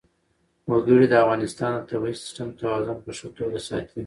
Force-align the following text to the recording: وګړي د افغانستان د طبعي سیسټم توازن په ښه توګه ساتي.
وګړي 0.71 1.05
د 1.09 1.13
افغانستان 1.23 1.71
د 1.75 1.79
طبعي 1.89 2.13
سیسټم 2.21 2.47
توازن 2.59 2.97
په 3.05 3.11
ښه 3.17 3.27
توګه 3.37 3.59
ساتي. 3.67 3.99